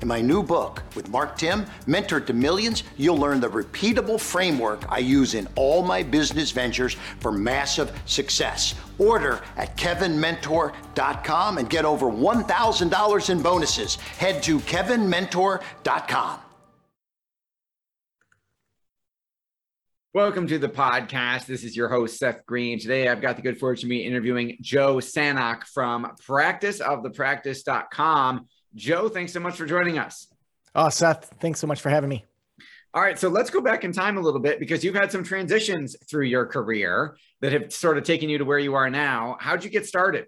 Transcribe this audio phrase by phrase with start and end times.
[0.00, 4.88] In my new book with Mark Timm, Mentor to Millions, you'll learn the repeatable framework
[4.90, 8.76] I use in all my business ventures for massive success.
[8.98, 13.96] Order at kevinmentor.com and get over $1,000 in bonuses.
[13.96, 16.38] Head to kevinmentor.com.
[20.14, 21.46] Welcome to the podcast.
[21.46, 22.78] This is your host, Seth Greene.
[22.78, 28.46] Today, I've got the good fortune to be interviewing Joe Sanok from practiceofthepractice.com.
[28.74, 30.28] Joe, thanks so much for joining us.
[30.74, 32.24] Oh, Seth, thanks so much for having me.
[32.94, 35.22] All right, so let's go back in time a little bit because you've had some
[35.22, 39.36] transitions through your career that have sort of taken you to where you are now.
[39.40, 40.26] How'd you get started?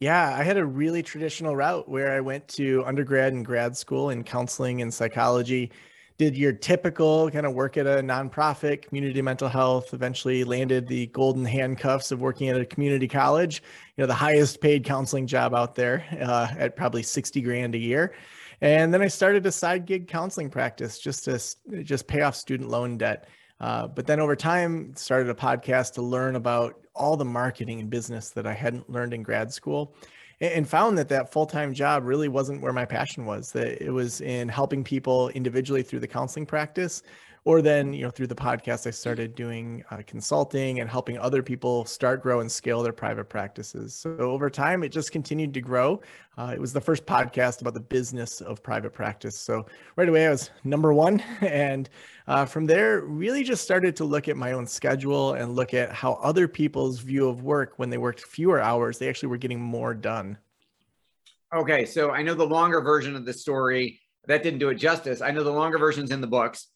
[0.00, 4.10] Yeah, I had a really traditional route where I went to undergrad and grad school
[4.10, 5.72] in counseling and psychology.
[6.18, 11.06] Did your typical kind of work at a nonprofit, community mental health, eventually landed the
[11.06, 13.62] golden handcuffs of working at a community college,
[13.96, 17.78] you know, the highest paid counseling job out there uh, at probably 60 grand a
[17.78, 18.14] year.
[18.60, 21.40] And then I started a side gig counseling practice just to
[21.84, 23.28] just pay off student loan debt.
[23.60, 27.90] Uh, but then over time, started a podcast to learn about all the marketing and
[27.90, 29.94] business that I hadn't learned in grad school
[30.40, 34.20] and found that that full-time job really wasn't where my passion was that it was
[34.20, 37.02] in helping people individually through the counseling practice
[37.44, 41.42] or then you know through the podcast i started doing uh, consulting and helping other
[41.42, 43.94] people start grow and scale their private practices.
[43.94, 46.00] So over time it just continued to grow.
[46.36, 49.36] Uh, it was the first podcast about the business of private practice.
[49.36, 49.66] So
[49.96, 51.88] right away i was number one and
[52.28, 55.90] uh, from there really just started to look at my own schedule and look at
[55.90, 59.60] how other people's view of work when they worked fewer hours they actually were getting
[59.60, 60.38] more done
[61.54, 65.20] okay so i know the longer version of the story that didn't do it justice
[65.20, 66.68] i know the longer version's in the books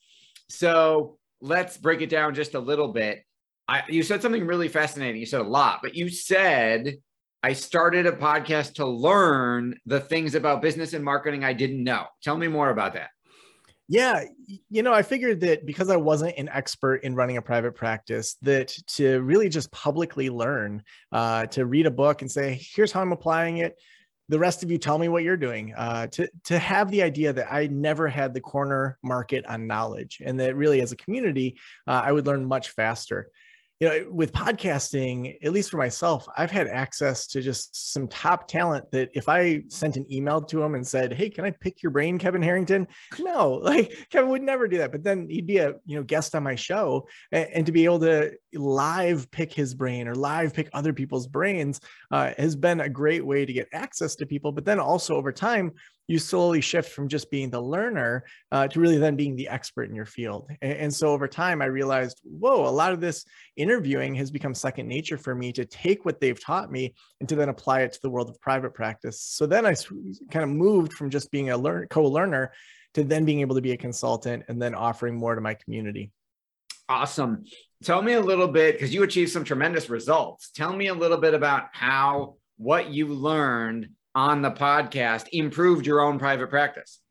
[0.48, 3.24] so let's break it down just a little bit.
[3.68, 5.20] I, you said something really fascinating.
[5.20, 6.96] You said a lot, but you said
[7.42, 12.06] I started a podcast to learn the things about business and marketing I didn't know.
[12.22, 13.10] Tell me more about that.
[13.88, 14.24] Yeah,
[14.70, 18.36] you know, I figured that because I wasn't an expert in running a private practice,
[18.42, 23.02] that to really just publicly learn, uh, to read a book and say, here's how
[23.02, 23.76] I'm applying it,
[24.28, 25.74] the rest of you tell me what you're doing.
[25.76, 30.22] Uh, to to have the idea that i never had the corner market on knowledge
[30.24, 33.28] and that really as a community uh, i would learn much faster
[33.82, 38.46] you know, with podcasting, at least for myself, I've had access to just some top
[38.46, 41.82] talent that if I sent an email to him and said, Hey, can I pick
[41.82, 42.86] your brain, Kevin Harrington?
[43.18, 44.92] No, like Kevin would never do that.
[44.92, 47.84] But then he'd be a, you know, guest on my show and, and to be
[47.84, 51.80] able to live pick his brain or live pick other people's brains
[52.12, 54.52] uh, has been a great way to get access to people.
[54.52, 55.72] But then also over time,
[56.08, 59.88] you slowly shift from just being the learner uh, to really then being the expert
[59.88, 60.50] in your field.
[60.60, 63.24] And, and, so over time, I realized, whoa, a lot of this
[63.56, 67.36] interviewing has become second nature for me to take what they've taught me and to
[67.36, 69.20] then apply it to the world of private practice.
[69.22, 69.74] So then I
[70.30, 72.52] kind of moved from just being a learn, co-learner
[72.94, 76.10] to then being able to be a consultant and then offering more to my community.
[76.88, 77.44] Awesome.
[77.84, 80.50] Tell me a little bit, because you achieved some tremendous results.
[80.50, 86.00] Tell me a little bit about how what you learned on the podcast improved your
[86.00, 87.02] own private practice?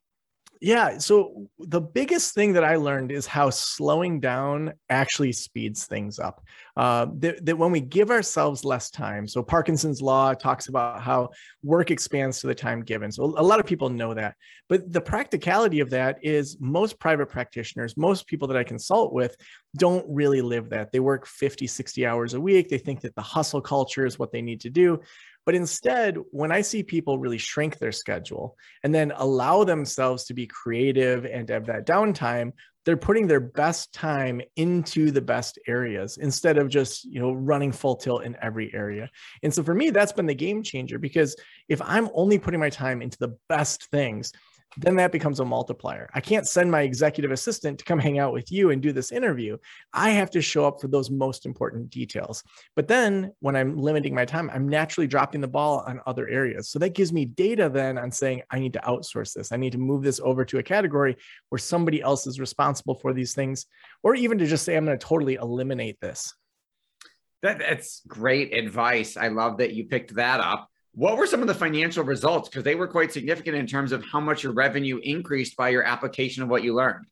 [0.64, 1.00] Yeah.
[1.00, 6.46] So the biggest thing that I learned is how slowing down actually speeds things up.
[6.78, 11.32] Uh, that, that when we give ourselves less time, so Parkinson's law talks about how
[11.64, 13.12] work expands to the time given.
[13.12, 14.36] So a lot of people know that.
[14.70, 19.36] But the practicality of that is most private practitioners, most people that I consult with,
[19.78, 20.92] don't really live that.
[20.92, 22.70] They work 50, 60 hours a week.
[22.70, 25.02] They think that the hustle culture is what they need to do.
[25.46, 30.34] But instead, when I see people really shrink their schedule and then allow themselves to
[30.34, 32.54] be creative and have that downtime,
[32.86, 37.72] they're putting their best time into the best areas instead of just you know running
[37.72, 39.10] full tilt in every area.
[39.44, 41.36] And so for me that's been the game changer because
[41.70, 44.32] if i'm only putting my time into the best things
[44.78, 46.10] then that becomes a multiplier.
[46.14, 49.12] I can't send my executive assistant to come hang out with you and do this
[49.12, 49.58] interview.
[49.94, 52.44] I have to show up for those most important details.
[52.76, 56.70] But then when I'm limiting my time, I'm naturally dropping the ball on other areas.
[56.70, 59.52] So that gives me data then on saying, I need to outsource this.
[59.52, 61.18] I need to move this over to a category
[61.50, 63.66] where somebody else is responsible for these things,
[64.04, 66.34] or even to just say, I'm going to totally eliminate this.
[67.42, 69.18] That, that's great advice.
[69.18, 70.71] I love that you picked that up.
[70.94, 72.50] What were some of the financial results?
[72.50, 75.84] Because they were quite significant in terms of how much your revenue increased by your
[75.84, 77.06] application of what you learned.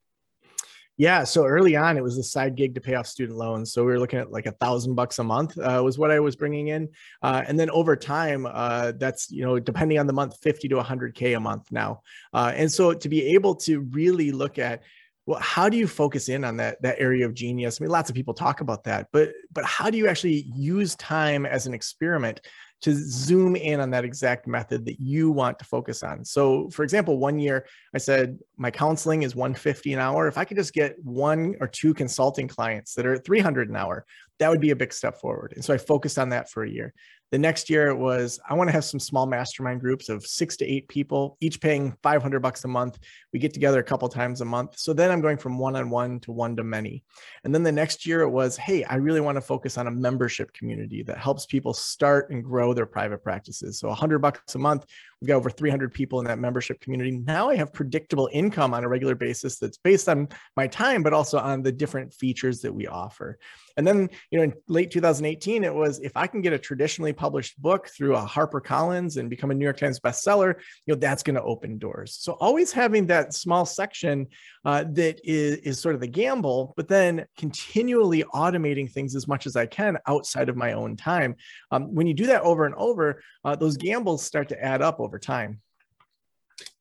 [0.97, 3.71] Yeah, so early on, it was a side gig to pay off student loans.
[3.71, 6.19] So we were looking at like a thousand bucks a month uh, was what I
[6.19, 6.89] was bringing in,
[7.23, 10.83] uh, and then over time, uh, that's you know depending on the month, fifty to
[10.83, 12.01] hundred k a month now.
[12.33, 14.83] Uh, and so to be able to really look at
[15.25, 18.09] well how do you focus in on that that area of genius i mean lots
[18.09, 21.73] of people talk about that but but how do you actually use time as an
[21.73, 22.41] experiment
[22.81, 26.23] to zoom in on that exact method that you want to focus on.
[26.23, 30.27] So, for example, one year I said my counseling is 150 an hour.
[30.27, 34.05] If I could just get one or two consulting clients that are 300 an hour,
[34.39, 35.53] that would be a big step forward.
[35.55, 36.93] And so I focused on that for a year.
[37.31, 40.57] The next year it was I want to have some small mastermind groups of six
[40.57, 42.97] to eight people, each paying 500 bucks a month.
[43.33, 44.79] We get together a couple times a month.
[44.79, 47.03] So then I'm going from one on one to one to many.
[47.43, 49.91] And then the next year it was, hey, I really want to focus on a
[49.91, 53.79] membership community that helps people start and grow their private practices.
[53.79, 54.85] So 100 bucks a month
[55.21, 57.11] We've got over 300 people in that membership community.
[57.11, 61.13] Now I have predictable income on a regular basis that's based on my time, but
[61.13, 63.37] also on the different features that we offer.
[63.75, 67.13] And then, you know, in late 2018, it was if I can get a traditionally
[67.13, 70.55] published book through a Harper Collins and become a New York Times bestseller,
[70.85, 72.17] you know, that's going to open doors.
[72.19, 74.27] So always having that small section
[74.65, 79.45] uh, that is, is sort of the gamble, but then continually automating things as much
[79.45, 81.35] as I can outside of my own time.
[81.71, 84.99] Um, when you do that over and over, uh, those gambles start to add up
[84.99, 85.61] over time.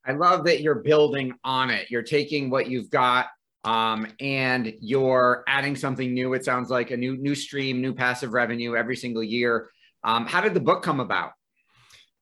[0.04, 1.90] I love that you're building on it.
[1.90, 3.28] You're taking what you've got
[3.64, 6.34] um, and you're adding something new.
[6.34, 9.70] It sounds like a new new stream, new passive revenue every single year.
[10.04, 11.32] Um, how did the book come about?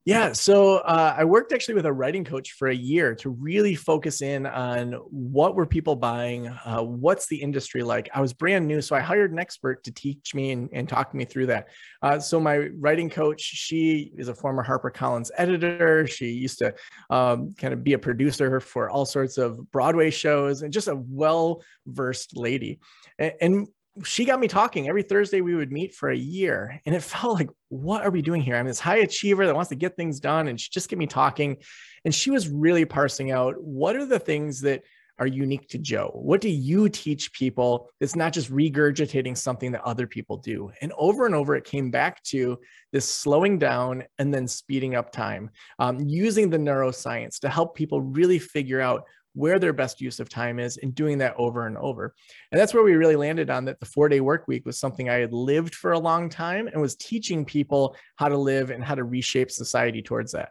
[0.07, 3.75] Yeah, so uh, I worked actually with a writing coach for a year to really
[3.75, 8.09] focus in on what were people buying, uh, what's the industry like.
[8.15, 11.13] I was brand new, so I hired an expert to teach me and, and talk
[11.13, 11.71] me through that.
[12.03, 16.07] Uh, so my writing coach, she is a former HarperCollins editor.
[16.07, 16.73] She used to
[17.11, 20.95] um, kind of be a producer for all sorts of Broadway shows, and just a
[20.95, 22.79] well versed lady.
[23.19, 23.69] And, and
[24.05, 25.41] she got me talking every Thursday.
[25.41, 28.57] We would meet for a year, and it felt like, what are we doing here?
[28.57, 31.07] I'm this high achiever that wants to get things done, and she just get me
[31.07, 31.57] talking.
[32.05, 34.83] And she was really parsing out what are the things that
[35.19, 36.11] are unique to Joe?
[36.15, 40.71] What do you teach people that's not just regurgitating something that other people do?
[40.83, 42.59] And over and over, it came back to
[42.93, 48.03] this slowing down and then speeding up time, um, using the neuroscience to help people
[48.03, 49.05] really figure out
[49.37, 52.15] where their best use of time is and doing that over and over.
[52.51, 55.11] And that's where we really landed on that the four day work week was something
[55.11, 58.83] I had lived for a long time and was teaching people how to live and
[58.83, 60.51] how to reshape society towards that.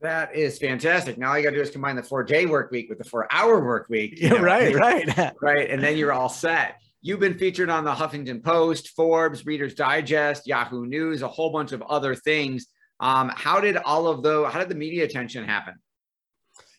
[0.00, 1.18] That is fantastic.
[1.18, 3.04] Now all you got to do is combine the four day work week with the
[3.04, 4.14] four hour work week.
[4.16, 5.32] Yeah, know, right, right.
[5.42, 5.68] right.
[5.68, 6.76] And then you're all set.
[7.02, 11.72] You've been featured on the Huffington Post, Forbes, Reader's Digest, Yahoo News, a whole bunch
[11.72, 12.66] of other things.
[13.00, 15.74] Um, how did all of those, how did the media attention happen?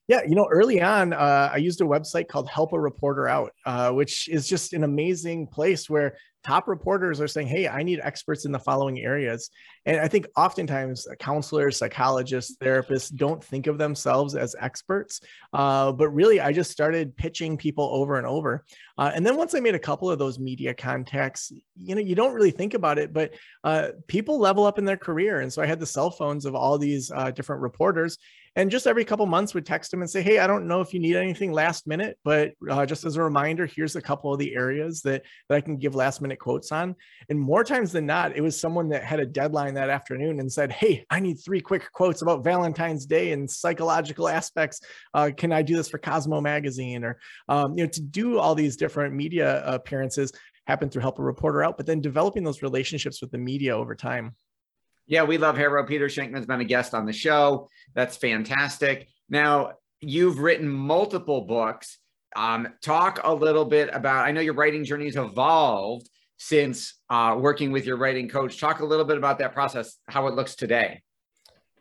[0.09, 3.53] Yeah, you know, early on, uh, I used a website called Help a Reporter Out,
[3.67, 7.99] uh, which is just an amazing place where top reporters are saying, Hey, I need
[8.01, 9.51] experts in the following areas.
[9.85, 15.21] And I think oftentimes counselors, psychologists, therapists don't think of themselves as experts.
[15.53, 18.65] Uh, but really, I just started pitching people over and over.
[18.97, 22.15] Uh, and then once I made a couple of those media contacts, you know, you
[22.15, 25.41] don't really think about it, but uh, people level up in their career.
[25.41, 28.17] And so I had the cell phones of all these uh, different reporters
[28.55, 30.93] and just every couple months would text him and say hey i don't know if
[30.93, 34.39] you need anything last minute but uh, just as a reminder here's a couple of
[34.39, 36.95] the areas that, that i can give last minute quotes on.
[37.29, 40.51] And more times than not it was someone that had a deadline that afternoon and
[40.51, 44.81] said hey i need three quick quotes about valentine's day and psychological aspects.
[45.13, 47.03] Uh, can i do this for cosmo magazine?
[47.03, 50.31] Or um, you know to do all these different media appearances
[50.67, 53.95] happen through help a reporter out but then developing those relationships with the media over
[53.95, 54.35] time
[55.09, 55.83] yeah, we love Haro.
[55.85, 57.67] Peter Shankman's been a guest on the show.
[57.95, 59.07] That's fantastic.
[59.27, 61.97] Now, you've written multiple books.
[62.35, 67.35] Um, talk a little bit about, I know your writing journey has evolved since uh,
[67.39, 68.59] working with your writing coach.
[68.59, 71.01] Talk a little bit about that process, how it looks today.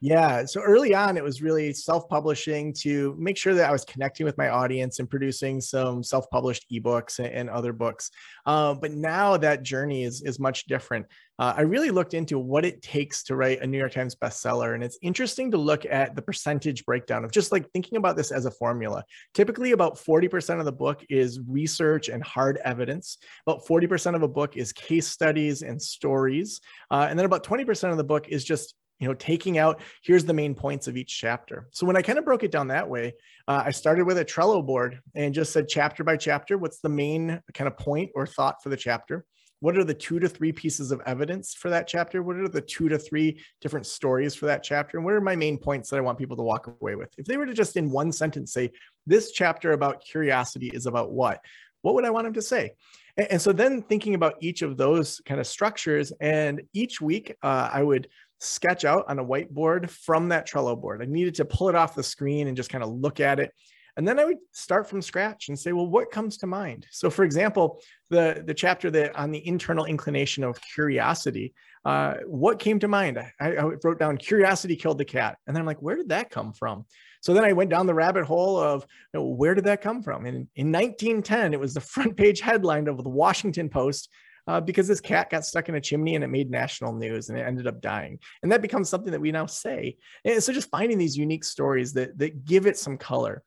[0.00, 0.44] Yeah.
[0.44, 4.24] So early on, it was really self publishing to make sure that I was connecting
[4.24, 8.10] with my audience and producing some self published ebooks and, other books.
[8.46, 11.06] Uh, but now that journey is, is much different.
[11.38, 14.74] Uh, I really looked into what it takes to write a New York Times bestseller.
[14.74, 18.30] And it's interesting to look at the percentage breakdown of just like thinking about this
[18.30, 19.02] as a formula.
[19.34, 24.28] Typically, about 40% of the book is research and hard evidence, about 40% of a
[24.28, 26.60] book is case studies and stories.
[26.90, 30.24] Uh, and then about 20% of the book is just you know taking out here's
[30.24, 31.68] the main points of each chapter.
[31.72, 33.14] So when i kind of broke it down that way
[33.46, 36.88] uh, i started with a trello board and just said chapter by chapter what's the
[36.88, 39.24] main kind of point or thought for the chapter?
[39.60, 42.22] What are the two to three pieces of evidence for that chapter?
[42.22, 44.98] What are the two to three different stories for that chapter?
[44.98, 47.12] And what are my main points that i want people to walk away with?
[47.18, 48.70] If they were to just in one sentence say
[49.06, 51.40] this chapter about curiosity is about what
[51.82, 52.72] what would i want them to say?
[53.16, 57.34] And, and so then thinking about each of those kind of structures and each week
[57.42, 61.02] uh, i would sketch out on a whiteboard from that Trello board.
[61.02, 63.52] I needed to pull it off the screen and just kind of look at it.
[63.96, 66.86] And then I would start from scratch and say, well, what comes to mind?
[66.92, 67.80] So, for example,
[68.10, 71.52] the, the chapter that on the internal inclination of curiosity,
[71.84, 73.18] uh, what came to mind?
[73.18, 75.36] I, I, wrote down curiosity killed the cat.
[75.46, 76.84] And then I'm like, where did that come from?
[77.22, 80.00] So then I went down the rabbit hole of you know, where did that come
[80.04, 80.26] from?
[80.26, 84.10] And in 1910, it was the front page headline of the Washington Post
[84.48, 87.38] uh, because this cat got stuck in a chimney and it made national news and
[87.38, 88.18] it ended up dying.
[88.42, 89.98] And that becomes something that we now say.
[90.24, 93.42] And so just finding these unique stories that, that give it some color.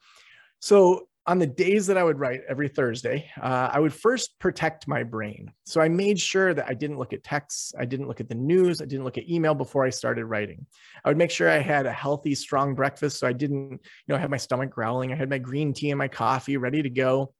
[0.59, 4.87] So on the days that I would write every Thursday, uh, I would first protect
[4.87, 5.51] my brain.
[5.65, 8.35] So I made sure that I didn't look at texts, I didn't look at the
[8.35, 10.65] news, I didn't look at email before I started writing.
[11.03, 14.17] I would make sure I had a healthy, strong breakfast, so I didn't, you know,
[14.17, 15.11] have my stomach growling.
[15.11, 17.33] I had my green tea and my coffee ready to go.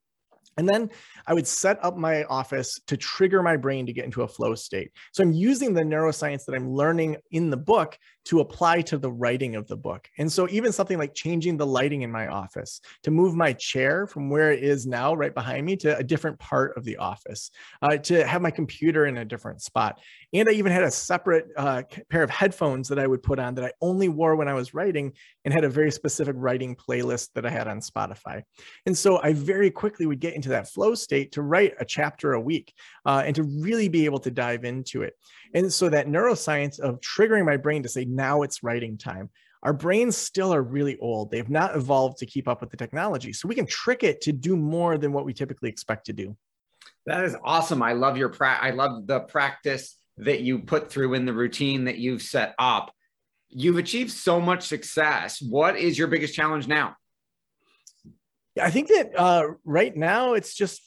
[0.58, 0.90] And then
[1.26, 4.56] I would set up my office to trigger my brain to get into a flow
[4.56, 4.92] state.
[5.14, 9.12] So I'm using the neuroscience that I'm learning in the book to apply to the
[9.12, 10.08] writing of the book.
[10.18, 14.08] And so even something like changing the lighting in my office to move my chair
[14.08, 17.52] from where it is now right behind me to a different part of the office,
[17.82, 20.00] uh, to have my computer in a different spot.
[20.34, 23.56] And I even had a separate uh, pair of headphones that I would put on
[23.56, 25.14] that I only wore when I was writing
[25.44, 28.44] and had a very specific writing playlist that I had on Spotify.
[28.86, 32.34] And so I very quickly would get into that flow state to write a chapter
[32.34, 32.74] a week
[33.06, 35.14] uh, and to really be able to dive into it.
[35.54, 39.30] And so that neuroscience of triggering my brain to say, now it's writing time.
[39.64, 41.30] Our brains still are really old.
[41.30, 43.32] They've not evolved to keep up with the technology.
[43.34, 46.36] So we can trick it to do more than what we typically expect to do.
[47.06, 47.84] That is awesome.
[47.84, 51.86] I love your pra- I love the practice that you put through in the routine
[51.86, 52.92] that you've set up.
[53.50, 55.42] You've achieved so much success.
[55.42, 56.96] What is your biggest challenge now?
[58.60, 60.82] I think that uh, right now it's just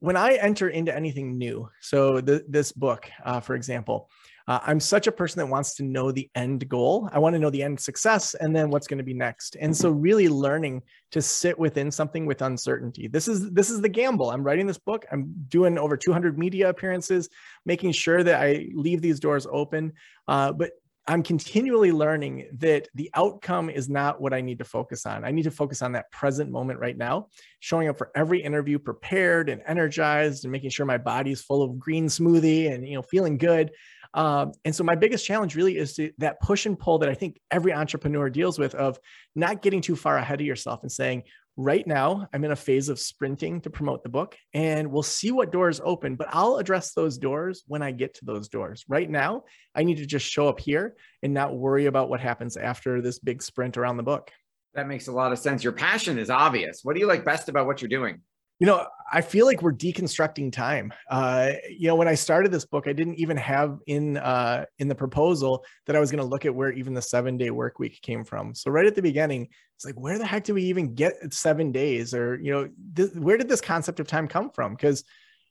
[0.00, 1.68] when I enter into anything new.
[1.80, 4.08] So the, this book, uh, for example,
[4.48, 7.10] uh, I'm such a person that wants to know the end goal.
[7.12, 9.56] I want to know the end success and then what's going to be next.
[9.60, 13.08] And so really learning to sit within something with uncertainty.
[13.08, 14.30] This is this is the gamble.
[14.30, 15.04] I'm writing this book.
[15.12, 17.28] I'm doing over 200 media appearances,
[17.66, 19.92] making sure that I leave these doors open.
[20.26, 20.70] Uh, but
[21.08, 25.24] I'm continually learning that the outcome is not what I need to focus on.
[25.24, 27.28] I need to focus on that present moment right now,
[27.60, 31.78] showing up for every interview prepared and energized and making sure my body's full of
[31.78, 33.70] green smoothie and you know feeling good.
[34.12, 37.14] Um, and so my biggest challenge really is to, that push and pull that I
[37.14, 38.98] think every entrepreneur deals with of
[39.34, 41.22] not getting too far ahead of yourself and saying,
[41.60, 45.32] right now i'm in a phase of sprinting to promote the book and we'll see
[45.32, 48.84] what doors open but i'll address those doors when i get to those doors.
[48.88, 49.42] Right now
[49.74, 53.18] i need to just show up here and not worry about what happens after this
[53.18, 54.30] big sprint around the book.
[54.74, 55.64] That makes a lot of sense.
[55.64, 56.80] Your passion is obvious.
[56.84, 58.20] What do you like best about what you're doing
[58.58, 60.92] you know i feel like we're deconstructing time.
[61.10, 64.88] Uh, you know when i started this book i didn't even have in uh, in
[64.88, 67.78] the proposal that i was going to look at where even the seven day work
[67.78, 68.54] week came from.
[68.54, 69.48] So right at the beginning
[69.78, 72.12] it's like where the heck do we even get seven days?
[72.12, 74.74] Or you know th- where did this concept of time come from?
[74.74, 75.04] Because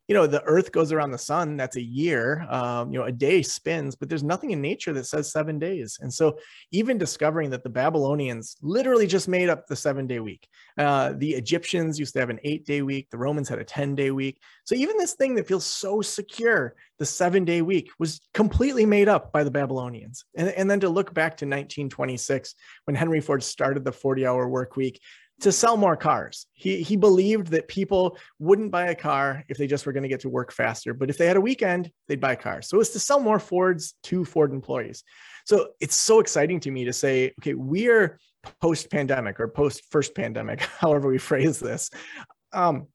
[0.07, 3.11] you know the earth goes around the sun that's a year um, you know a
[3.11, 5.99] day spins but there's nothing in nature that says seven days.
[6.01, 6.37] And so
[6.71, 10.47] even discovering that the babylonians literally just made up the seven day week
[10.77, 13.95] uh, the egyptians used to have an eight day week the romans had a 10
[13.95, 14.39] day week.
[14.65, 19.07] So even this thing that feels so secure the seven day week was completely made
[19.07, 20.25] up by the babylonians.
[20.35, 24.47] And, and then to look back to 1926 when henry ford started the 40 hour
[24.47, 24.99] work week
[25.41, 26.47] to sell more cars.
[26.53, 30.09] He, he believed that people wouldn't buy a car if they just were going to
[30.09, 30.93] get to work faster.
[30.93, 32.67] But if they had a weekend, they'd buy cars.
[32.67, 35.03] So it's to sell more Fords to Ford employees.
[35.45, 38.19] So it's so exciting to me to say, okay, we are
[38.61, 41.89] post pandemic or post first pandemic, however we phrase this.
[42.51, 42.87] Um,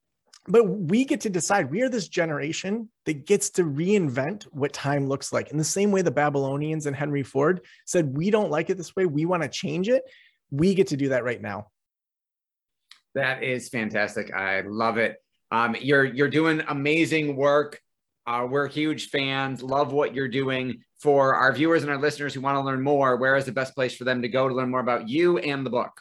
[0.48, 5.06] but we get to decide we are this generation that gets to reinvent what time
[5.06, 8.68] looks like in the same way the babylonians and henry ford said we don't like
[8.68, 10.02] it this way we want to change it
[10.50, 11.68] we get to do that right now
[13.14, 14.32] that is fantastic.
[14.32, 15.16] I love it.
[15.50, 17.80] Um, you're you're doing amazing work.
[18.26, 19.62] Uh, we're huge fans.
[19.62, 20.82] Love what you're doing.
[21.00, 23.74] For our viewers and our listeners who want to learn more where is the best
[23.74, 26.00] place for them to go to learn more about you and the book?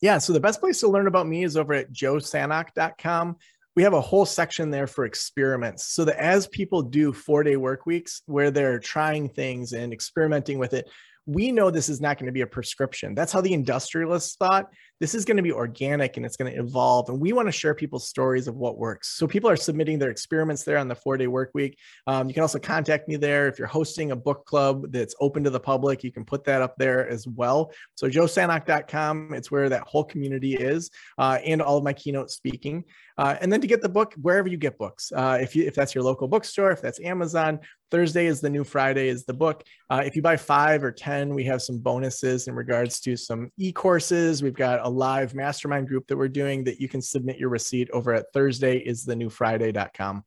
[0.00, 3.36] Yeah, so the best place to learn about me is over at joesanok.com
[3.74, 5.94] we have a whole section there for experiments.
[5.94, 10.58] So that as people do four day work weeks where they're trying things and experimenting
[10.58, 10.88] with it
[11.26, 13.14] we know this is not going to be a prescription.
[13.14, 14.70] That's how the industrialists thought.
[15.02, 17.08] This is going to be organic and it's going to evolve.
[17.08, 19.18] And we want to share people's stories of what works.
[19.18, 21.76] So people are submitting their experiments there on the four day work week.
[22.06, 23.48] Um, you can also contact me there.
[23.48, 26.62] If you're hosting a book club that's open to the public, you can put that
[26.62, 27.72] up there as well.
[27.96, 32.84] So joesanok.com, it's where that whole community is uh, and all of my keynote speaking.
[33.18, 35.74] Uh, and then to get the book wherever you get books, uh, if you if
[35.74, 39.62] that's your local bookstore, if that's Amazon, Thursday is the new Friday is the book.
[39.90, 43.50] Uh, if you buy five or ten, we have some bonuses in regards to some
[43.58, 44.42] e-courses.
[44.42, 47.90] We've got a live mastermind group that we're doing that you can submit your receipt
[47.92, 50.24] over at Thursday is the new Friday.com.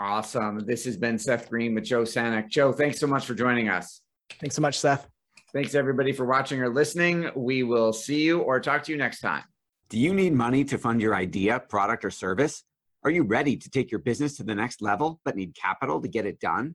[0.00, 0.64] Awesome.
[0.64, 2.48] This has been Seth Greene with Joe Sanok.
[2.48, 4.00] Joe, thanks so much for joining us.
[4.40, 5.08] Thanks so much, Seth.
[5.52, 7.30] Thanks everybody for watching or listening.
[7.34, 9.42] We will see you or talk to you next time.
[9.88, 12.62] Do you need money to fund your idea, product, or service?
[13.02, 16.08] Are you ready to take your business to the next level but need capital to
[16.08, 16.74] get it done?